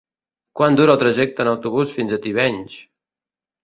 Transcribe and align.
Quant 0.61 0.77
dura 0.79 0.95
el 0.95 1.03
trajecte 1.05 1.45
en 1.47 1.51
autobús 1.53 1.95
fins 2.01 2.19
a 2.19 2.23
Tivenys? 2.27 2.85